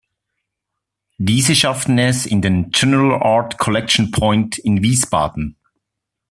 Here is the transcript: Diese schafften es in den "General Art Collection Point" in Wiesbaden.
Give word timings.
Diese 1.19 1.53
schafften 1.55 1.99
es 1.99 2.25
in 2.25 2.41
den 2.41 2.71
"General 2.71 3.21
Art 3.21 3.59
Collection 3.59 4.09
Point" 4.09 4.57
in 4.57 4.81
Wiesbaden. 4.81 5.57